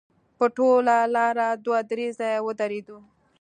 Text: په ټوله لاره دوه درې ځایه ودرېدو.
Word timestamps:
په 0.37 0.45
ټوله 0.55 0.95
لاره 1.15 1.47
دوه 1.65 1.79
درې 1.91 2.07
ځایه 2.19 2.39
ودرېدو. 2.45 2.97